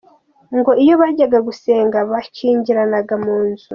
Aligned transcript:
Ngo 0.57 0.71
iyo 0.83 0.93
bajyaga 1.01 1.37
gusenga 1.47 1.97
bikingiranaga 2.09 3.15
mu 3.23 3.35
nzu. 3.47 3.67